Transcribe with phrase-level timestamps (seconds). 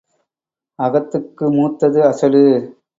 [0.79, 2.43] அகத்துக்கு மூத்தது அசடு.